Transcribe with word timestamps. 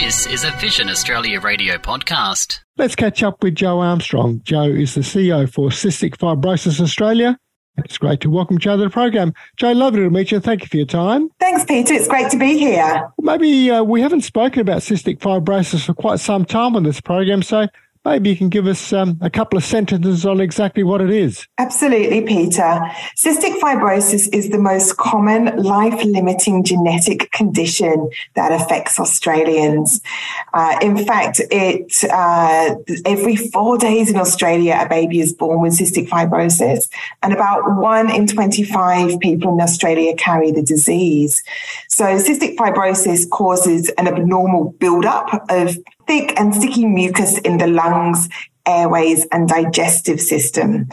This 0.00 0.26
is 0.26 0.42
a 0.42 0.50
Vision 0.52 0.88
Australia 0.88 1.38
radio 1.38 1.76
podcast. 1.76 2.60
Let's 2.78 2.96
catch 2.96 3.22
up 3.22 3.42
with 3.42 3.56
Joe 3.56 3.80
Armstrong. 3.80 4.40
Joe 4.42 4.62
is 4.62 4.94
the 4.94 5.02
CEO 5.02 5.46
for 5.46 5.68
Cystic 5.68 6.16
Fibrosis 6.16 6.80
Australia. 6.80 7.38
It's 7.76 7.98
great 7.98 8.22
to 8.22 8.30
welcome 8.30 8.56
Joe 8.56 8.78
to 8.78 8.84
the 8.84 8.88
program. 8.88 9.34
Joe, 9.58 9.72
lovely 9.72 10.00
to 10.00 10.08
meet 10.08 10.32
you. 10.32 10.40
Thank 10.40 10.62
you 10.62 10.68
for 10.68 10.78
your 10.78 10.86
time. 10.86 11.28
Thanks, 11.38 11.66
Peter. 11.66 11.92
It's 11.92 12.08
great 12.08 12.30
to 12.30 12.38
be 12.38 12.56
here. 12.56 13.12
Maybe 13.20 13.70
uh, 13.70 13.82
we 13.82 14.00
haven't 14.00 14.22
spoken 14.22 14.62
about 14.62 14.78
cystic 14.78 15.18
fibrosis 15.18 15.84
for 15.84 15.92
quite 15.92 16.20
some 16.20 16.46
time 16.46 16.74
on 16.74 16.84
this 16.84 17.02
program, 17.02 17.42
so 17.42 17.66
Maybe 18.04 18.30
you 18.30 18.36
can 18.36 18.48
give 18.48 18.66
us 18.66 18.92
um, 18.92 19.16
a 19.20 19.30
couple 19.30 19.56
of 19.56 19.64
sentences 19.64 20.26
on 20.26 20.40
exactly 20.40 20.82
what 20.82 21.00
it 21.00 21.10
is. 21.10 21.46
Absolutely, 21.58 22.22
Peter. 22.22 22.80
Cystic 23.16 23.60
fibrosis 23.60 24.28
is 24.32 24.50
the 24.50 24.58
most 24.58 24.96
common 24.96 25.56
life 25.56 26.04
limiting 26.04 26.64
genetic 26.64 27.30
condition 27.30 28.10
that 28.34 28.50
affects 28.50 28.98
Australians. 28.98 30.00
Uh, 30.52 30.76
in 30.82 31.06
fact, 31.06 31.40
it 31.52 31.92
uh, 32.10 32.74
every 33.06 33.36
four 33.36 33.78
days 33.78 34.10
in 34.10 34.16
Australia, 34.16 34.80
a 34.80 34.88
baby 34.88 35.20
is 35.20 35.32
born 35.32 35.60
with 35.60 35.78
cystic 35.78 36.08
fibrosis, 36.08 36.88
and 37.22 37.32
about 37.32 37.76
one 37.76 38.12
in 38.12 38.26
25 38.26 39.20
people 39.20 39.54
in 39.54 39.60
Australia 39.60 40.12
carry 40.16 40.50
the 40.50 40.62
disease. 40.62 41.44
So, 41.88 42.04
cystic 42.16 42.56
fibrosis 42.56 43.30
causes 43.30 43.90
an 43.90 44.08
abnormal 44.08 44.72
buildup 44.80 45.46
of 45.48 45.78
thick 46.12 46.38
and 46.38 46.54
sticky 46.54 46.84
mucus 46.84 47.38
in 47.38 47.56
the 47.56 47.66
lungs, 47.66 48.28
airways, 48.66 49.26
and 49.32 49.48
digestive 49.48 50.20
system. 50.20 50.86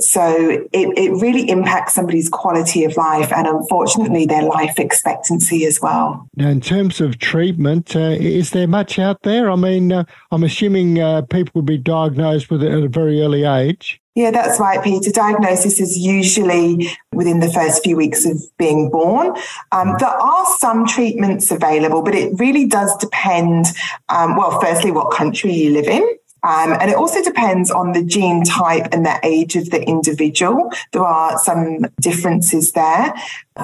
So 0.00 0.66
it, 0.72 0.88
it 0.98 1.10
really 1.22 1.48
impacts 1.48 1.94
somebody's 1.94 2.28
quality 2.28 2.84
of 2.84 2.96
life 2.96 3.32
and 3.32 3.46
unfortunately 3.46 4.26
their 4.26 4.42
life 4.42 4.78
expectancy 4.78 5.64
as 5.64 5.80
well. 5.80 6.28
Now, 6.36 6.48
in 6.48 6.60
terms 6.60 7.00
of 7.00 7.18
treatment, 7.18 7.94
uh, 7.94 8.16
is 8.18 8.50
there 8.50 8.66
much 8.66 8.98
out 8.98 9.22
there? 9.22 9.50
I 9.50 9.56
mean, 9.56 9.92
uh, 9.92 10.04
I'm 10.32 10.42
assuming 10.42 10.98
uh, 10.98 11.22
people 11.22 11.52
would 11.54 11.66
be 11.66 11.78
diagnosed 11.78 12.50
with 12.50 12.62
it 12.62 12.72
at 12.72 12.82
a 12.82 12.88
very 12.88 13.22
early 13.22 13.44
age. 13.44 14.00
Yeah, 14.16 14.30
that's 14.30 14.58
right, 14.58 14.82
Peter. 14.82 15.10
Diagnosis 15.10 15.78
is 15.78 15.98
usually 15.98 16.88
within 17.12 17.40
the 17.40 17.52
first 17.52 17.84
few 17.84 17.96
weeks 17.96 18.24
of 18.24 18.42
being 18.56 18.88
born. 18.88 19.36
Um, 19.72 19.94
there 19.98 20.08
are 20.08 20.46
some 20.56 20.86
treatments 20.86 21.50
available, 21.50 22.00
but 22.00 22.14
it 22.14 22.32
really 22.40 22.64
does 22.64 22.96
depend, 22.96 23.66
um, 24.08 24.34
well, 24.34 24.58
firstly, 24.58 24.90
what 24.90 25.12
country 25.12 25.52
you 25.52 25.70
live 25.70 25.86
in. 25.86 26.02
Um, 26.42 26.72
and 26.80 26.90
it 26.90 26.96
also 26.96 27.22
depends 27.22 27.70
on 27.70 27.92
the 27.92 28.02
gene 28.02 28.42
type 28.44 28.88
and 28.92 29.04
the 29.04 29.18
age 29.22 29.54
of 29.54 29.68
the 29.68 29.82
individual. 29.82 30.72
There 30.92 31.04
are 31.04 31.38
some 31.38 31.84
differences 32.00 32.72
there. 32.72 33.12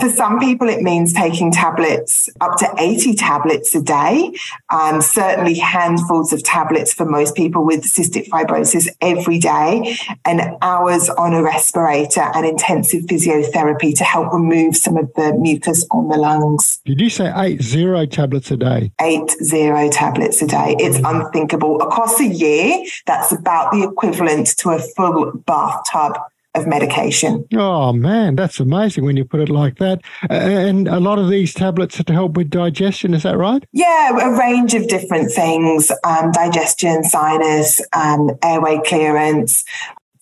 For 0.00 0.08
some 0.08 0.38
people, 0.38 0.68
it 0.68 0.80
means 0.80 1.12
taking 1.12 1.52
tablets 1.52 2.28
up 2.40 2.56
to 2.58 2.74
80 2.78 3.14
tablets 3.14 3.74
a 3.74 3.82
day. 3.82 4.32
Um, 4.70 5.02
certainly, 5.02 5.58
handfuls 5.58 6.32
of 6.32 6.42
tablets 6.42 6.94
for 6.94 7.04
most 7.04 7.34
people 7.34 7.64
with 7.64 7.82
cystic 7.82 8.28
fibrosis 8.28 8.88
every 9.00 9.38
day, 9.38 9.96
and 10.24 10.56
hours 10.62 11.10
on 11.10 11.34
a 11.34 11.42
respirator 11.42 12.22
and 12.34 12.46
intensive 12.46 13.02
physiotherapy 13.02 13.94
to 13.98 14.04
help 14.04 14.32
remove 14.32 14.76
some 14.76 14.96
of 14.96 15.12
the 15.14 15.34
mucus 15.34 15.86
on 15.90 16.08
the 16.08 16.16
lungs. 16.16 16.80
Did 16.84 17.00
you 17.00 17.10
say 17.10 17.32
eight 17.36 17.62
zero 17.62 18.06
tablets 18.06 18.50
a 18.50 18.56
day? 18.56 18.92
Eight 19.00 19.30
zero 19.42 19.90
tablets 19.90 20.40
a 20.40 20.46
day. 20.46 20.74
It's 20.78 20.98
unthinkable. 21.04 21.80
Across 21.82 22.20
a 22.20 22.26
year, 22.26 22.84
that's 23.06 23.32
about 23.32 23.72
the 23.72 23.82
equivalent 23.82 24.56
to 24.58 24.70
a 24.70 24.78
full 24.78 25.32
bathtub 25.46 26.18
of 26.54 26.66
medication. 26.66 27.46
Oh 27.54 27.92
man, 27.92 28.36
that's 28.36 28.60
amazing 28.60 29.04
when 29.04 29.16
you 29.16 29.24
put 29.24 29.40
it 29.40 29.48
like 29.48 29.78
that. 29.78 30.02
And 30.28 30.86
a 30.88 31.00
lot 31.00 31.18
of 31.18 31.28
these 31.30 31.54
tablets 31.54 31.98
are 31.98 32.04
to 32.04 32.12
help 32.12 32.36
with 32.36 32.50
digestion. 32.50 33.14
Is 33.14 33.22
that 33.22 33.38
right? 33.38 33.64
Yeah, 33.72 34.10
a 34.18 34.38
range 34.38 34.74
of 34.74 34.88
different 34.88 35.32
things: 35.32 35.90
um, 36.04 36.30
digestion, 36.32 37.04
sinus, 37.04 37.80
um, 37.92 38.30
airway 38.42 38.80
clearance. 38.84 39.64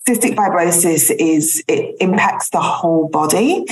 Cystic 0.07 0.35
fibrosis 0.35 1.11
is 1.19 1.63
it 1.67 1.95
impacts 1.99 2.49
the 2.49 2.59
whole 2.59 3.07
body, 3.09 3.65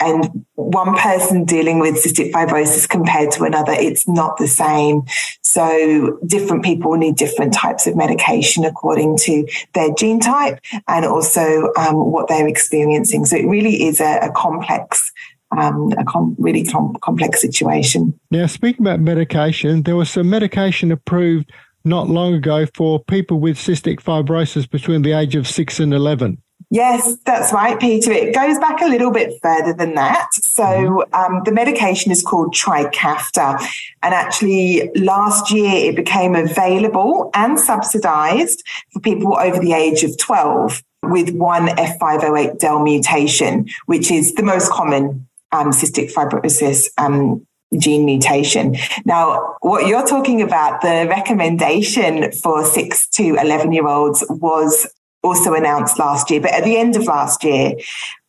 and 0.00 0.44
one 0.54 0.96
person 0.96 1.44
dealing 1.44 1.78
with 1.78 1.96
cystic 1.96 2.32
fibrosis 2.32 2.88
compared 2.88 3.30
to 3.32 3.44
another, 3.44 3.72
it's 3.72 4.08
not 4.08 4.36
the 4.36 4.46
same. 4.46 5.02
So 5.48 6.18
different 6.26 6.62
people 6.62 6.94
need 6.98 7.16
different 7.16 7.54
types 7.54 7.86
of 7.86 7.96
medication 7.96 8.66
according 8.66 9.16
to 9.22 9.48
their 9.72 9.90
gene 9.94 10.20
type 10.20 10.60
and 10.86 11.06
also 11.06 11.72
um, 11.78 11.96
what 11.96 12.28
they're 12.28 12.46
experiencing. 12.46 13.24
So 13.24 13.36
it 13.36 13.46
really 13.46 13.86
is 13.86 13.98
a, 13.98 14.18
a 14.18 14.30
complex 14.32 15.10
um, 15.56 15.90
a 15.96 16.04
com- 16.04 16.36
really 16.38 16.64
com- 16.64 16.94
complex 17.00 17.40
situation. 17.40 18.20
Now, 18.30 18.44
speaking 18.44 18.84
about 18.86 19.00
medication, 19.00 19.84
there 19.84 19.96
was 19.96 20.10
some 20.10 20.28
medication 20.28 20.92
approved 20.92 21.50
not 21.82 22.10
long 22.10 22.34
ago 22.34 22.66
for 22.74 23.02
people 23.02 23.40
with 23.40 23.56
cystic 23.56 24.02
fibrosis 24.02 24.68
between 24.68 25.00
the 25.00 25.12
age 25.12 25.34
of 25.34 25.48
6 25.48 25.80
and 25.80 25.94
11. 25.94 26.42
Yes, 26.70 27.16
that's 27.24 27.50
right, 27.50 27.80
Peter. 27.80 28.12
It 28.12 28.34
goes 28.34 28.58
back 28.58 28.82
a 28.82 28.86
little 28.86 29.10
bit 29.10 29.32
further 29.42 29.72
than 29.72 29.94
that. 29.94 30.28
So 30.34 30.62
mm-hmm. 30.62 31.14
um, 31.14 31.42
the 31.44 31.52
medication 31.52 32.12
is 32.12 32.22
called 32.22 32.54
Trikafta. 32.54 33.58
And 34.02 34.12
actually, 34.12 34.90
last 34.94 35.50
year 35.50 35.90
it 35.90 35.96
became 35.96 36.34
available 36.34 37.30
and 37.32 37.58
subsidized 37.58 38.62
for 38.92 39.00
people 39.00 39.38
over 39.38 39.58
the 39.58 39.72
age 39.72 40.04
of 40.04 40.18
12 40.18 40.82
with 41.04 41.30
one 41.30 41.68
F508del 41.68 42.84
mutation, 42.84 43.66
which 43.86 44.10
is 44.10 44.34
the 44.34 44.42
most 44.42 44.70
common 44.70 45.26
um, 45.52 45.70
cystic 45.70 46.12
fibrosis 46.12 46.88
um, 46.98 47.46
gene 47.78 48.04
mutation. 48.04 48.76
Now, 49.06 49.56
what 49.60 49.86
you're 49.86 50.06
talking 50.06 50.42
about, 50.42 50.82
the 50.82 51.06
recommendation 51.08 52.30
for 52.32 52.64
six 52.64 53.08
to 53.10 53.36
11 53.36 53.72
year 53.72 53.86
olds 53.86 54.24
was 54.28 54.86
also 55.22 55.54
announced 55.54 55.98
last 55.98 56.30
year, 56.30 56.40
but 56.40 56.52
at 56.52 56.64
the 56.64 56.76
end 56.76 56.96
of 56.96 57.04
last 57.04 57.44
year. 57.44 57.74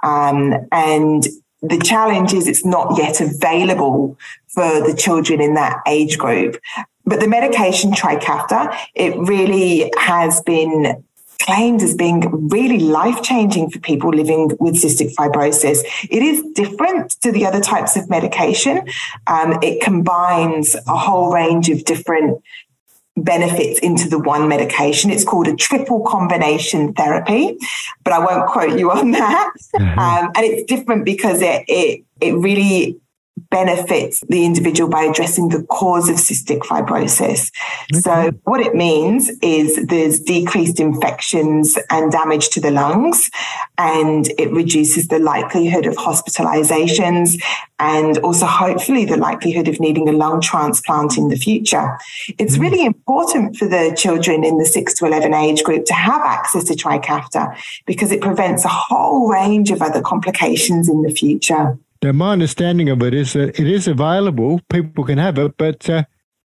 Um, 0.04 0.54
and 0.72 1.24
the 1.62 1.80
challenge 1.80 2.34
is 2.34 2.48
it's 2.48 2.66
not 2.66 2.98
yet 2.98 3.20
available 3.22 4.18
for 4.48 4.82
the 4.86 4.96
children 4.98 5.42
in 5.42 5.54
that 5.56 5.82
age 5.88 6.18
group. 6.18 6.58
But 7.06 7.20
the 7.20 7.28
medication 7.28 7.92
Trikafta, 7.92 8.76
it 8.94 9.18
really 9.18 9.92
has 9.98 10.42
been 10.42 11.04
claimed 11.42 11.82
as 11.82 11.96
being 11.96 12.50
really 12.50 12.80
life 12.80 13.24
changing 13.24 13.70
for 13.70 13.80
people 13.80 14.12
living 14.12 14.52
with 14.60 14.76
cystic 14.76 15.16
fibrosis. 15.16 15.80
It 16.10 16.22
is 16.22 16.44
different 16.54 17.12
to 17.22 17.32
the 17.32 17.46
other 17.46 17.62
types 17.62 17.96
of 17.96 18.10
medication. 18.10 18.88
Um, 19.26 19.58
it 19.64 19.82
combines 19.82 20.76
a 20.76 20.98
whole 20.98 21.34
range 21.34 21.70
of 21.70 21.86
different 21.86 22.44
benefits 23.24 23.80
into 23.80 24.10
the 24.10 24.20
one 24.20 24.48
medication. 24.48 25.12
It's 25.12 25.24
called 25.24 25.48
a 25.48 25.56
triple 25.56 26.02
combination 26.02 26.94
therapy, 26.94 27.58
but 28.04 28.14
I 28.14 28.20
won't 28.20 28.50
quote 28.50 28.78
you 28.80 28.92
on 28.92 29.12
that. 29.12 29.54
Mm-hmm. 29.76 30.00
Um, 30.00 30.32
and 30.36 30.46
it's 30.46 30.64
different 30.64 31.06
because 31.06 31.42
it, 31.42 31.64
it, 31.68 32.04
it 32.22 32.34
really 32.34 33.00
benefits 33.50 34.24
the 34.30 34.46
individual 34.46 34.90
by 34.90 35.04
addressing 35.04 35.50
the 35.50 35.64
cause 35.64 36.10
of 36.10 36.16
cystic 36.16 36.60
fibrosis. 36.60 37.52
Okay. 37.92 38.02
So 38.02 38.32
what 38.44 38.62
it 38.62 38.76
means 38.76 39.30
is 39.42 39.86
there's 39.88 40.20
decreased 40.20 40.80
infections 40.80 41.78
and 41.90 42.12
damage 42.12 42.50
to 42.50 42.62
the 42.62 42.72
lungs 42.72 43.30
and 43.78 44.28
it 44.38 44.52
reduces 44.52 45.08
the 45.08 45.20
likelihood 45.20 45.86
of 45.86 45.96
hospitalizations 45.96 47.42
and 47.80 48.18
also 48.20 48.46
hopefully 48.46 49.06
the 49.06 49.18
likelihood 49.18 49.68
of 49.68 49.80
needing 49.80 50.10
a 50.10 50.12
lung 50.12 50.42
transplant 50.42 51.18
in 51.18 51.30
the 51.30 51.38
future. 51.38 51.98
It's 52.38 52.58
mm. 52.58 52.62
really 52.62 52.86
important 52.86 53.56
for 53.56 53.68
the 53.68 53.96
children 53.98 54.44
in 54.44 54.58
the 54.58 54.66
6 54.66 54.94
to 54.96 55.06
11 55.06 55.34
age 55.34 55.64
group 55.64 55.86
to 55.86 55.94
have 55.94 56.22
access 56.22 56.66
to 56.66 56.74
Trikafta 56.74 57.58
because 57.86 58.12
it 58.12 58.22
prevents 58.22 58.66
a 58.66 58.70
whole 58.70 59.30
range 59.30 59.72
of 59.72 59.82
other 59.82 60.02
complications 60.02 60.90
in 60.90 61.02
the 61.02 61.12
future. 61.12 61.78
Now, 62.02 62.14
my 62.14 62.32
understanding 62.32 62.90
of 62.90 63.02
it 63.04 63.14
is 63.14 63.34
that 63.34 63.60
it 63.60 63.68
is 63.68 63.88
available, 63.88 64.62
people 64.70 65.04
can 65.04 65.18
have 65.18 65.38
it, 65.38 65.58
but 65.58 65.90
uh, 65.90 66.04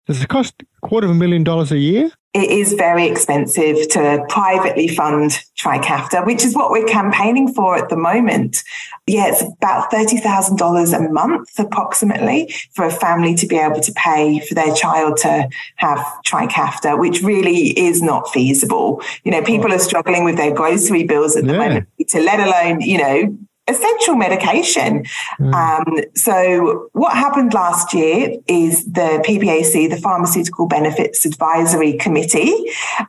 does 0.05 0.21
it 0.21 0.27
cost 0.27 0.53
a 0.61 0.87
quarter 0.87 1.05
of 1.05 1.11
a 1.11 1.15
million 1.15 1.43
dollars 1.43 1.71
a 1.71 1.77
year? 1.77 2.11
It 2.35 2.51
is 2.51 2.73
very 2.73 3.07
expensive 3.07 3.89
to 3.89 4.23
privately 4.29 4.87
fund 4.87 5.31
Trikafta, 5.57 6.23
which 6.27 6.45
is 6.45 6.55
what 6.55 6.69
we're 6.69 6.85
campaigning 6.85 7.51
for 7.51 7.75
at 7.75 7.89
the 7.89 7.95
moment. 7.95 8.63
Yeah, 9.07 9.29
it's 9.29 9.41
about 9.41 9.91
$30,000 9.91 10.95
a 10.95 11.11
month 11.11 11.49
approximately 11.57 12.53
for 12.73 12.85
a 12.85 12.91
family 12.91 13.33
to 13.33 13.47
be 13.47 13.57
able 13.57 13.79
to 13.81 13.91
pay 13.93 14.39
for 14.41 14.53
their 14.53 14.71
child 14.75 15.17
to 15.17 15.49
have 15.77 15.97
Trikafta, 16.27 16.99
which 16.99 17.23
really 17.23 17.69
is 17.79 18.03
not 18.03 18.29
feasible. 18.29 19.01
You 19.23 19.31
know, 19.31 19.41
people 19.41 19.73
are 19.73 19.79
struggling 19.79 20.23
with 20.23 20.37
their 20.37 20.53
grocery 20.53 21.05
bills 21.05 21.35
at 21.35 21.45
the 21.45 21.53
yeah. 21.53 21.57
moment, 21.57 21.87
to 22.09 22.21
let 22.21 22.39
alone, 22.39 22.81
you 22.81 22.99
know, 22.99 23.37
essential 23.69 24.15
medication. 24.15 25.05
Mm. 25.39 25.53
Um, 25.53 26.03
so, 26.15 26.89
what 26.93 27.13
happened 27.13 27.53
last 27.53 27.93
year 27.93 28.35
is 28.47 28.85
the 28.85 29.23
PBAC, 29.25 29.89
the 29.89 29.97
Pharmaceutical 29.97 30.67
Benefits 30.67 31.25
Advisory 31.25 31.93
Committee, 31.93 32.53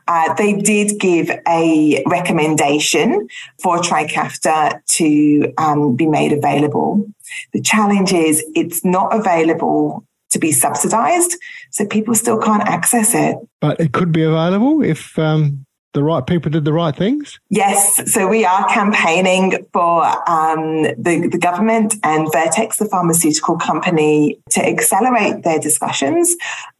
uh, 0.07 0.33
they 0.35 0.53
did 0.53 0.99
give 0.99 1.29
a 1.47 2.03
recommendation 2.05 3.27
for 3.61 3.77
Trikafta 3.77 4.79
to 4.85 5.53
um, 5.57 5.95
be 5.95 6.07
made 6.07 6.31
available. 6.31 7.05
The 7.53 7.61
challenge 7.61 8.13
is 8.13 8.43
it's 8.55 8.83
not 8.83 9.15
available 9.15 10.05
to 10.31 10.39
be 10.39 10.51
subsidized. 10.51 11.37
So 11.71 11.85
people 11.85 12.15
still 12.15 12.39
can't 12.39 12.63
access 12.63 13.13
it. 13.13 13.37
But 13.59 13.79
it 13.79 13.93
could 13.93 14.11
be 14.11 14.23
available 14.23 14.83
if 14.83 15.17
um, 15.19 15.65
the 15.93 16.03
right 16.03 16.25
people 16.25 16.51
did 16.51 16.65
the 16.65 16.73
right 16.73 16.95
things? 16.95 17.39
Yes. 17.49 18.11
So 18.11 18.27
we 18.27 18.45
are 18.45 18.67
campaigning 18.67 19.65
for 19.73 20.03
um, 20.29 20.83
the, 20.83 21.27
the 21.31 21.37
government 21.37 21.95
and 22.03 22.31
Vertex, 22.31 22.77
the 22.77 22.85
pharmaceutical 22.85 23.57
company, 23.57 24.39
to 24.51 24.65
accelerate 24.65 25.43
their 25.43 25.59
discussions 25.59 26.35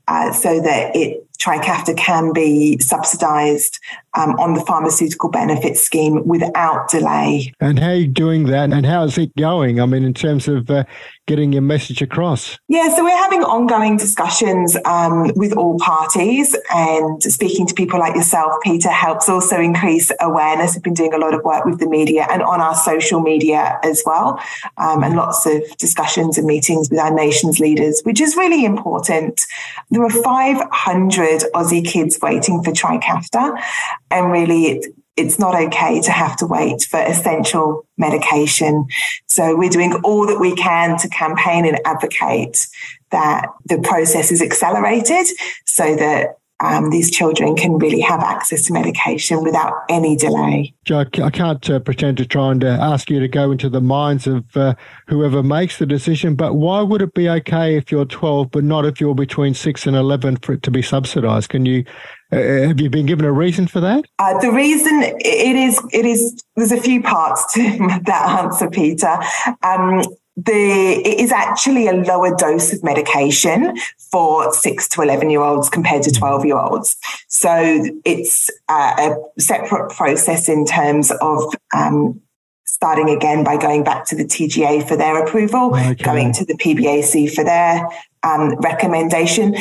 uh, 0.08 0.32
so 0.32 0.62
that 0.62 0.96
it 0.96 1.26
Trikafta 1.42 1.98
can 1.98 2.34
be 2.34 2.78
subsidised 2.80 3.80
um, 4.14 4.32
on 4.40 4.54
the 4.54 4.62
pharmaceutical 4.62 5.30
benefit 5.30 5.78
scheme 5.78 6.26
without 6.28 6.90
delay. 6.90 7.54
And 7.60 7.80
how 7.80 7.90
are 7.90 7.96
you 7.96 8.08
doing 8.08 8.46
that? 8.48 8.72
And 8.72 8.86
how 8.86 9.04
is 9.04 9.18
it 9.18 9.36
going? 9.36 9.80
I 9.80 9.86
mean, 9.86 10.04
in 10.04 10.14
terms 10.14 10.48
of 10.48 10.70
uh, 10.70 10.84
getting 11.28 11.54
your 11.54 11.62
message 11.62 12.02
across? 12.02 12.60
Yeah, 12.68 12.94
so 12.94 13.04
we're 13.06 13.16
having 13.16 13.42
ongoing 13.44 13.96
discussions 13.96 14.76
um, 14.86 15.32
with 15.36 15.54
all 15.54 15.80
parties, 15.80 16.56
and 16.74 17.24
speaking 17.24 17.66
to 17.68 17.74
people 17.74 18.00
like 18.00 18.16
yourself, 18.16 18.54
Peter, 18.62 18.90
helps 18.90 19.30
also 19.30 19.58
increase 19.60 20.12
awareness. 20.20 20.76
We've 20.76 20.84
been 20.84 20.94
doing 20.94 21.14
a 21.14 21.18
lot 21.18 21.34
of 21.34 21.42
work 21.44 21.64
with 21.64 21.80
the 21.80 21.88
media 21.88 22.28
and 22.30 22.42
on 22.44 22.60
our 22.60 22.76
social 22.76 23.22
media 23.22 23.80
as 23.84 24.04
well, 24.06 24.42
um, 24.78 25.04
and 25.04 25.16
lots 25.16 25.46
of 25.46 25.64
discussions 25.78 26.38
and 26.38 26.46
meetings 26.46 26.90
with 26.90 27.00
our 27.00 27.14
nation's 27.14 27.60
leaders, 27.60 28.02
which 28.04 28.20
is 28.20 28.36
really 28.36 28.66
important. 28.66 29.46
There 29.90 30.04
are 30.04 30.10
500 30.10 31.31
Aussie 31.40 31.86
kids 31.86 32.20
waiting 32.22 32.64
for 32.64 32.72
Trikafta. 32.72 33.62
And 34.10 34.32
really, 34.32 34.66
it, 34.66 34.96
it's 35.18 35.38
not 35.38 35.56
okay 35.56 36.02
to 36.02 36.12
have 36.12 36.36
to 36.38 36.46
wait 36.46 36.84
for 36.84 37.00
essential 37.00 37.86
medication. 37.98 38.86
So 39.28 39.56
we're 39.56 39.70
doing 39.70 39.94
all 40.04 40.26
that 40.28 40.40
we 40.40 40.56
can 40.56 40.98
to 41.00 41.10
campaign 41.10 41.66
and 41.66 41.80
advocate 41.86 42.68
that 43.12 43.48
the 43.66 43.80
process 43.80 44.32
is 44.32 44.42
accelerated 44.42 45.28
so 45.66 45.96
that 45.96 46.38
um, 46.64 46.90
these 46.90 47.10
children 47.10 47.56
can 47.56 47.78
really 47.78 48.02
have 48.02 48.22
access 48.22 48.64
to 48.64 48.74
medication 48.74 49.44
without 49.44 49.74
any 49.90 50.16
delay. 50.16 50.74
Joe, 50.86 51.06
I 51.22 51.30
can't 51.30 51.70
uh, 51.70 51.80
pretend 51.80 52.18
to 52.18 52.26
try 52.26 52.52
and 52.52 52.64
uh, 52.64 52.78
ask 52.80 53.10
you 53.10 53.20
to 53.20 53.28
go 53.28 53.52
into 53.52 53.70
the 53.70 53.82
minds 53.82 54.28
of 54.28 54.46
uh, 54.56 54.76
whoever 55.08 55.44
makes 55.44 55.78
the 55.78 55.86
decision, 55.86 56.36
but 56.36 56.56
why 56.56 56.82
would 56.82 57.02
it 57.02 57.14
be 57.14 57.30
okay 57.30 57.78
if 57.78 57.92
you're 57.92 58.06
12 58.06 58.52
but 58.52 58.64
not 58.64 58.86
if 58.86 59.02
you're 59.02 59.16
between 59.16 59.54
6 59.54 59.88
and 59.88 59.96
11 59.96 60.38
for 60.38 60.54
it 60.54 60.64
to 60.64 60.72
be 60.72 60.82
subsidised? 60.82 61.50
Can 61.50 61.66
you 61.66 61.84
uh, 62.32 62.38
have 62.38 62.80
you 62.80 62.90
been 62.90 63.06
given 63.06 63.26
a 63.26 63.32
reason 63.32 63.68
for 63.68 63.82
that? 63.82 64.06
Uh, 64.18 64.40
the 64.40 64.52
reason 64.52 65.02
it 65.04 65.56
is 65.56 65.82
it 65.92 66.06
is 66.06 66.42
there's 66.56 66.72
a 66.72 66.80
few 66.80 67.02
parts 67.02 67.54
to 67.54 67.62
that 68.06 68.44
answer, 68.44 68.70
Peter. 68.70 69.18
Um, 69.64 70.02
the 70.46 71.02
it 71.06 71.20
is 71.20 71.32
actually 71.32 71.88
a 71.88 71.94
lower 71.94 72.36
dose 72.36 72.74
of 72.74 72.84
medication 72.84 73.76
for 73.98 74.52
six 74.54 74.88
to 74.90 75.02
11 75.02 75.30
year 75.30 75.42
olds 75.42 75.70
compared 75.70 76.04
to 76.04 76.12
12 76.12 76.46
year 76.46 76.58
olds. 76.58 76.96
So 77.28 77.86
it's 78.06 78.50
uh, 78.70 78.96
a 78.98 79.42
separate 79.42 79.92
process 79.92 80.50
in 80.50 80.66
terms 80.66 81.12
of 81.22 81.54
um, 81.76 82.22
starting 82.66 83.10
again 83.10 83.44
by 83.44 83.58
going 83.58 83.84
back 83.84 84.06
to 84.06 84.16
the 84.16 84.24
TGA 84.24 84.88
for 84.88 84.96
their 84.96 85.24
approval, 85.24 85.76
okay. 85.76 85.96
going 85.96 86.34
to 86.34 86.46
the 86.46 86.56
PBAC 86.56 87.34
for 87.34 87.44
their 87.44 87.88
um, 88.24 88.56
recommendation. 88.56 89.56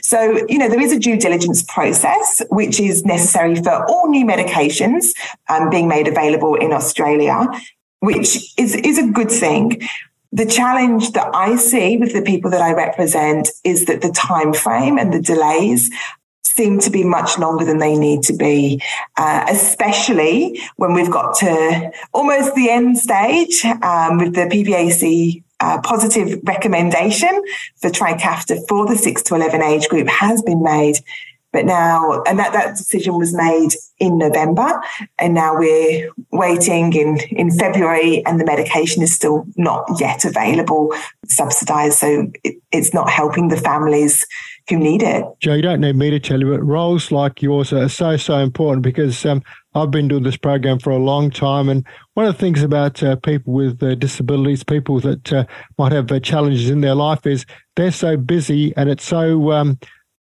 So, 0.00 0.44
you 0.48 0.58
know, 0.58 0.68
there 0.68 0.80
is 0.80 0.92
a 0.92 0.98
due 0.98 1.18
diligence 1.18 1.62
process 1.62 2.42
which 2.50 2.78
is 2.78 3.04
necessary 3.04 3.56
for 3.56 3.84
all 3.88 4.08
new 4.08 4.24
medications 4.24 5.06
um, 5.48 5.70
being 5.70 5.88
made 5.88 6.08
available 6.08 6.54
in 6.54 6.72
Australia, 6.72 7.46
which 8.00 8.36
is, 8.56 8.74
is 8.76 8.98
a 8.98 9.08
good 9.08 9.30
thing. 9.30 9.80
The 10.32 10.46
challenge 10.46 11.12
that 11.12 11.34
I 11.34 11.56
see 11.56 11.96
with 11.96 12.12
the 12.12 12.22
people 12.22 12.50
that 12.50 12.60
I 12.60 12.72
represent 12.72 13.48
is 13.64 13.86
that 13.86 14.02
the 14.02 14.12
time 14.12 14.52
frame 14.52 14.98
and 14.98 15.12
the 15.12 15.22
delays 15.22 15.90
seem 16.44 16.78
to 16.80 16.90
be 16.90 17.04
much 17.04 17.38
longer 17.38 17.64
than 17.64 17.78
they 17.78 17.96
need 17.96 18.22
to 18.24 18.34
be, 18.34 18.82
uh, 19.16 19.46
especially 19.48 20.60
when 20.76 20.92
we've 20.92 21.10
got 21.10 21.36
to 21.36 21.90
almost 22.12 22.54
the 22.54 22.68
end 22.68 22.98
stage 22.98 23.64
um, 23.82 24.18
with 24.18 24.34
the 24.34 24.46
PBAC 24.46 25.42
uh, 25.60 25.80
positive 25.82 26.40
recommendation 26.44 27.42
for 27.80 27.90
Trikafta 27.90 28.66
for 28.68 28.86
the 28.86 28.96
6 28.96 29.22
to 29.22 29.34
11 29.34 29.62
age 29.62 29.88
group 29.88 30.08
has 30.08 30.42
been 30.42 30.62
made. 30.62 30.96
But 31.58 31.66
now, 31.66 32.22
and 32.22 32.38
that, 32.38 32.52
that 32.52 32.76
decision 32.76 33.18
was 33.18 33.34
made 33.34 33.70
in 33.98 34.16
November, 34.16 34.80
and 35.18 35.34
now 35.34 35.58
we're 35.58 36.08
waiting 36.30 36.92
in, 36.92 37.18
in 37.30 37.50
February, 37.50 38.24
and 38.26 38.38
the 38.38 38.44
medication 38.44 39.02
is 39.02 39.12
still 39.12 39.44
not 39.56 39.84
yet 39.98 40.24
available, 40.24 40.94
subsidized. 41.26 41.98
So 41.98 42.30
it, 42.44 42.62
it's 42.70 42.94
not 42.94 43.10
helping 43.10 43.48
the 43.48 43.56
families 43.56 44.24
who 44.68 44.76
need 44.76 45.02
it. 45.02 45.24
Joe, 45.40 45.54
you 45.54 45.62
don't 45.62 45.80
need 45.80 45.96
me 45.96 46.10
to 46.10 46.20
tell 46.20 46.38
you, 46.38 46.48
but 46.48 46.62
roles 46.62 47.10
like 47.10 47.42
yours 47.42 47.72
are 47.72 47.88
so, 47.88 48.16
so 48.16 48.38
important 48.38 48.84
because 48.84 49.26
um, 49.26 49.42
I've 49.74 49.90
been 49.90 50.06
doing 50.06 50.22
this 50.22 50.36
program 50.36 50.78
for 50.78 50.90
a 50.90 50.98
long 50.98 51.28
time. 51.28 51.68
And 51.68 51.84
one 52.14 52.26
of 52.26 52.34
the 52.34 52.38
things 52.38 52.62
about 52.62 53.02
uh, 53.02 53.16
people 53.16 53.52
with 53.52 53.82
uh, 53.82 53.96
disabilities, 53.96 54.62
people 54.62 55.00
that 55.00 55.32
uh, 55.32 55.44
might 55.76 55.90
have 55.90 56.12
uh, 56.12 56.20
challenges 56.20 56.70
in 56.70 56.82
their 56.82 56.94
life, 56.94 57.26
is 57.26 57.46
they're 57.74 57.90
so 57.90 58.16
busy 58.16 58.72
and 58.76 58.88
it's 58.88 59.04
so 59.04 59.50
um, 59.50 59.76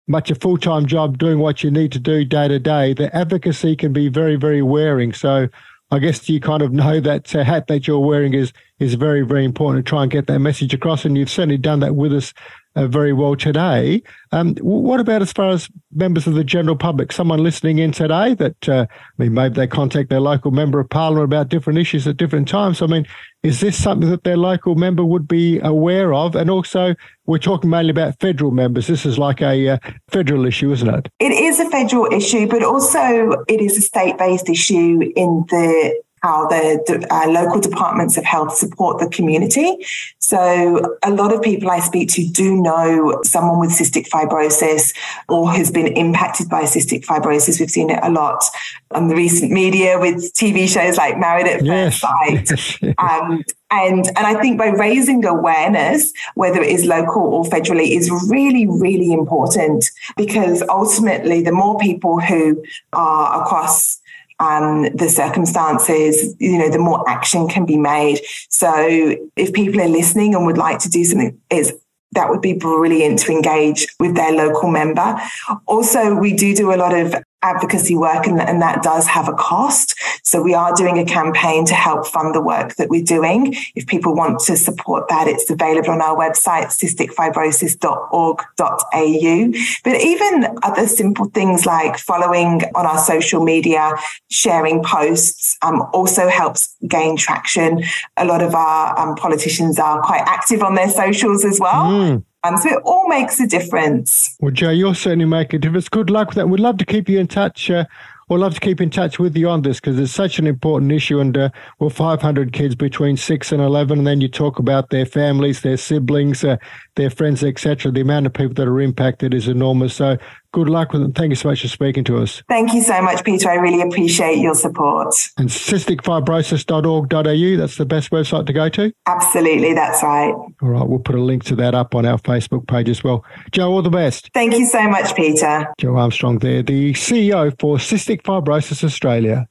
much 0.08 0.30
a 0.32 0.36
full 0.36 0.58
time 0.58 0.86
job 0.86 1.18
doing 1.18 1.40
what 1.40 1.64
you 1.64 1.72
need 1.72 1.92
to 1.94 2.00
do 2.00 2.26
day 2.26 2.48
to 2.48 2.60
day, 2.60 2.94
the 2.94 3.16
advocacy 3.16 3.76
can 3.76 3.94
be 3.94 4.10
very, 4.10 4.36
very 4.36 4.62
wearing. 4.62 5.14
So 5.14 5.48
I 5.92 6.00
guess 6.00 6.28
you 6.30 6.40
kind 6.40 6.62
of 6.62 6.72
know 6.72 7.00
that 7.00 7.36
uh, 7.36 7.44
hat 7.44 7.68
that 7.68 7.88
you're 7.88 8.00
wearing 8.00 8.34
is 8.34 8.54
is 8.80 8.96
very, 8.96 9.22
very 9.22 9.46
important 9.46 9.86
to 9.86 9.90
try 9.90 10.04
and 10.04 10.12
get 10.12 10.28
that 10.28 10.40
message 10.40 10.74
across. 10.74 11.06
And 11.06 11.18
you've 11.18 11.30
certainly 11.30 11.58
done 11.58 11.80
that 11.80 11.96
with 11.96 12.14
us 12.14 12.34
uh, 12.76 12.88
very 12.88 13.14
well 13.14 13.36
today. 13.36 14.02
Um, 14.32 14.56
what 14.58 15.00
about 15.00 15.22
as 15.22 15.32
far 15.32 15.52
as 15.52 15.70
members 15.94 16.28
of 16.28 16.34
the 16.34 16.44
general 16.44 16.76
public? 16.76 17.12
Someone 17.12 17.42
listening 17.42 17.80
in 17.80 17.92
today 17.92 18.34
that, 18.36 18.70
uh, 18.70 18.86
I 18.90 19.24
mean, 19.24 19.34
maybe 19.34 19.56
they 19.56 19.68
contact 19.68 20.10
their 20.10 20.20
local 20.20 20.52
member 20.52 20.80
of 20.80 20.90
parliament 20.90 21.26
about 21.26 21.50
different 21.50 21.80
issues 21.80 22.08
at 22.08 22.18
different 22.18 22.48
times. 22.48 22.82
I 22.82 22.88
mean, 22.88 23.06
is 23.44 23.60
this 23.60 23.82
something 23.82 24.10
that 24.10 24.24
their 24.24 24.38
local 24.38 24.76
member 24.76 25.06
would 25.06 25.28
be 25.28 25.60
aware 25.60 26.14
of? 26.14 26.36
And 26.36 26.50
also, 26.50 26.96
we're 27.26 27.38
talking 27.38 27.70
mainly 27.70 27.92
about 27.92 28.20
federal 28.20 28.52
members. 28.52 28.88
This 28.88 29.06
is 29.06 29.18
like 29.18 29.42
a 29.42 29.70
uh, 29.70 29.78
federal 30.10 30.46
issue, 30.46 30.72
isn't 30.72 30.90
it? 30.90 31.10
It 31.20 31.32
is 31.32 31.60
a 31.60 31.70
federal 31.70 32.12
issue, 32.12 32.48
but 32.48 32.64
also 32.64 33.44
it 33.48 33.62
is 33.62 33.78
a 33.78 33.82
state 33.82 34.18
based 34.18 34.50
issue 34.50 35.00
in 35.16 35.46
the 35.50 36.02
how 36.26 36.48
the 36.48 37.08
uh, 37.12 37.30
local 37.30 37.62
departments 37.62 38.18
of 38.18 38.24
health 38.24 38.56
support 38.56 39.00
the 39.00 39.08
community. 39.10 39.78
So 40.18 40.98
a 41.04 41.12
lot 41.12 41.32
of 41.32 41.44
people 41.44 41.70
I 41.70 41.80
speak 41.82 42.10
to 42.14 42.26
do 42.28 42.60
know 42.60 43.22
someone 43.24 43.60
with 43.60 43.70
cystic 43.70 44.10
fibrosis 44.10 44.92
or 45.30 45.52
has 45.52 45.70
been 45.70 45.86
impacted 45.86 46.50
by 46.50 46.64
cystic 46.64 47.06
fibrosis. 47.06 47.60
We've 47.60 47.70
seen 47.70 47.92
it 47.92 48.00
a 48.02 48.10
lot 48.10 48.44
on 48.90 49.08
the 49.08 49.16
recent 49.16 49.52
media 49.52 50.00
with 50.00 50.34
TV 50.34 50.68
shows 50.68 50.98
like 50.98 51.20
Married 51.20 51.46
at 51.46 51.62
First 51.64 52.00
Sight. 52.00 52.50
um, 52.98 53.44
and, 53.70 54.08
and 54.08 54.26
I 54.32 54.42
think 54.42 54.58
by 54.58 54.70
raising 54.70 55.24
awareness, 55.26 56.12
whether 56.34 56.60
it 56.60 56.72
is 56.72 56.86
local 56.86 57.22
or 57.22 57.44
federally, 57.44 57.96
is 57.96 58.10
really, 58.30 58.66
really 58.66 59.14
important 59.14 59.86
because 60.18 60.64
ultimately, 60.70 61.44
the 61.44 61.52
more 61.52 61.78
people 61.78 62.20
who 62.20 62.64
are 62.94 63.44
across 63.44 64.02
um, 64.40 64.84
the 64.96 65.10
circumstances, 65.10 66.36
you 66.40 66.58
know, 66.58 66.70
the 66.70 66.80
more 66.80 67.08
action 67.10 67.48
can 67.48 67.66
be 67.66 67.78
made. 67.78 68.20
So 68.50 69.16
if 69.36 69.54
people 69.54 69.82
are 69.82 69.88
listening 69.88 70.36
and 70.36 70.46
would 70.46 70.58
like 70.58 70.80
to 70.80 70.90
do 70.90 71.04
something, 71.04 71.40
it's 71.50 71.72
that 72.12 72.30
would 72.30 72.42
be 72.42 72.54
brilliant 72.54 73.20
to 73.20 73.32
engage 73.32 73.88
with 74.00 74.16
their 74.16 74.32
local 74.32 74.70
member. 74.70 75.20
Also, 75.68 76.16
we 76.16 76.34
do 76.34 76.56
do 76.56 76.74
a 76.74 76.78
lot 76.78 76.98
of 76.98 77.16
advocacy 77.46 77.96
work 77.96 78.26
and, 78.26 78.42
and, 78.42 78.62
that 78.62 78.82
does 78.82 79.06
have 79.06 79.30
a 79.30 79.34
cost. 79.34 79.94
So 80.24 80.42
we 80.42 80.56
are 80.56 80.74
doing 80.74 80.98
a 80.98 81.06
campaign 81.06 81.66
to 81.66 81.76
help 81.76 82.08
fund 82.08 82.34
the 82.34 82.42
work 82.42 82.76
that 82.78 82.90
we're 82.90 83.04
doing. 83.04 83.54
If 83.76 83.86
people 83.86 84.16
want 84.16 84.40
to 84.48 84.58
support 84.58 85.08
that, 85.10 85.28
it's 85.28 85.48
available 85.50 85.92
on 85.92 86.02
our 86.02 86.18
website, 86.18 86.68
cysticfibrosis.org.au. 86.68 89.52
But 89.84 90.02
even 90.02 90.58
other 90.64 90.88
simple 90.88 91.26
things 91.26 91.66
like 91.66 91.98
following 91.98 92.62
on 92.74 92.86
our 92.86 92.98
social 92.98 93.44
media, 93.44 93.96
sharing 94.32 94.82
posts, 94.84 95.58
um, 95.62 95.84
also 95.94 96.28
helps 96.28 96.76
gain 96.88 97.18
traction. 97.18 97.84
A 98.18 98.26
lot 98.26 98.42
of 98.42 98.56
our 98.56 99.00
um, 99.00 99.16
politicians 99.16 99.78
are 99.78 100.02
quite 100.02 100.24
active 100.26 100.64
on 100.64 100.74
their 100.74 100.90
socials 100.90 101.46
as 101.46 101.60
well. 101.60 101.86
Mm. 101.86 102.24
Um, 102.46 102.58
so 102.58 102.70
it 102.70 102.82
all 102.86 103.08
makes 103.08 103.40
a 103.40 103.48
difference. 103.48 104.36
Well, 104.40 104.52
Joe, 104.52 104.70
you'll 104.70 104.94
certainly 104.94 105.26
make 105.26 105.54
a 105.54 105.58
difference. 105.58 105.90
Good 105.90 106.10
luck 106.10 106.30
with 106.30 106.36
that. 106.36 106.48
We'd 106.48 106.60
love 106.60 106.78
to 106.78 106.86
keep 106.86 107.10
you 107.10 107.20
in 107.20 107.28
touch. 107.28 107.72
Uh, 107.72 107.86
we'd 108.30 108.38
love 108.38 108.54
to 108.54 108.60
keep 108.60 108.80
in 108.80 108.92
touch 108.92 109.18
with 109.18 109.36
you 109.36 109.50
on 109.50 109.64
this 109.64 109.80
because 109.80 109.98
it's 109.98 110.12
such 110.12 110.38
an 110.38 110.46
important 110.46 110.92
issue. 110.92 111.20
And 111.20 111.36
uh, 111.36 111.50
well, 111.80 111.90
500 111.90 112.54
kids 112.54 112.76
between 112.76 113.18
six 113.18 113.52
and 113.52 113.62
11, 113.62 114.00
and 114.00 114.08
then 114.08 114.22
you 114.22 114.28
talk 114.28 114.60
about 114.60 114.92
their 114.92 115.06
families, 115.06 115.62
their 115.62 115.78
siblings, 115.78 116.44
uh, 116.44 116.58
their 116.96 117.10
friends, 117.10 117.44
etc. 117.44 117.92
The 117.92 118.02
amount 118.02 118.28
of 118.28 118.34
people 118.34 118.54
that 118.54 118.68
are 118.68 118.82
impacted 118.82 119.34
is 119.34 119.48
enormous. 119.48 119.96
So 119.96 120.18
good 120.56 120.70
luck 120.70 120.94
with 120.94 121.02
it. 121.02 121.14
Thank 121.16 121.32
you 121.32 121.36
so 121.36 121.50
much 121.50 121.62
for 121.62 121.68
speaking 121.68 122.06
to 122.06 122.20
us. 122.20 122.42
Thank 122.48 122.74
you 122.74 122.82
so 122.82 123.02
much, 123.02 123.26
Peter. 123.26 123.50
I 123.50 123.56
really 123.56 123.82
appreciate 123.82 124.38
your 124.38 124.56
support. 124.56 125.14
And 125.38 125.50
cysticfibrosis.org.au, 125.50 127.58
that's 127.58 127.76
the 127.76 127.86
best 127.86 128.10
website 128.12 128.48
to 128.48 128.54
go 128.54 128.70
to? 128.70 128.94
Absolutely, 129.06 129.74
that's 129.74 130.02
right. 130.02 130.32
All 130.32 130.56
right, 130.62 130.88
we'll 130.88 131.00
put 131.00 131.16
a 131.16 131.22
link 131.22 131.44
to 131.46 131.58
that 131.58 131.76
up 131.76 131.94
on 131.94 132.06
our 132.06 132.18
Facebook 132.20 132.70
page 132.70 132.88
as 132.88 133.04
well. 133.04 133.26
Joe, 133.52 133.70
all 133.70 133.82
the 133.82 133.90
best. 133.90 134.30
Thank 134.34 134.58
you 134.58 134.66
so 134.66 134.88
much, 134.88 135.14
Peter. 135.14 135.68
Joe 135.78 135.98
Armstrong 135.98 136.40
there, 136.40 136.64
the 136.64 136.94
CEO 136.94 137.54
for 137.60 137.76
Cystic 137.76 138.22
Fibrosis 138.22 138.82
Australia. 138.82 139.50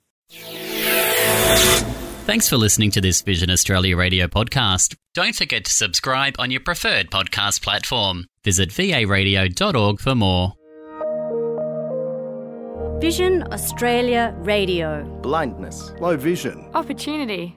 Thanks 2.25 2.49
for 2.49 2.56
listening 2.56 2.90
to 2.92 3.02
this 3.02 3.20
Vision 3.20 3.50
Australia 3.50 3.94
radio 3.94 4.26
podcast. 4.26 4.96
Don't 5.12 5.37
forget 5.37 5.66
to 5.66 5.70
subscribe 5.70 6.37
on 6.38 6.50
your 6.50 6.61
preferred 6.61 7.11
podcast 7.11 7.61
platform. 7.61 8.25
Visit 8.42 8.70
varadio.org 8.70 10.00
for 10.00 10.14
more. 10.14 10.54
Vision 13.01 13.43
Australia 13.53 14.35
Radio. 14.39 15.05
Blindness, 15.23 15.93
low 16.01 16.17
vision. 16.17 16.71
Opportunity. 16.75 17.57